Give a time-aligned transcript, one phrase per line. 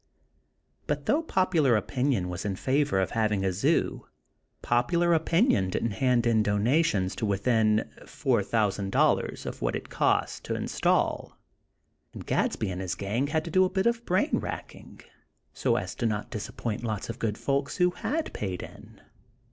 [0.87, 4.07] But though popular opinion was in favor of having a zoo,
[4.63, 9.89] popular opinion didn't hand in donations to within four thousand dollars of what it would
[9.91, 11.37] cost to install;
[12.15, 15.01] and Gadsby and his "gang" had to do a bit of brain racking,
[15.53, 19.01] so as not to disappoint lots of good folks who had paid in.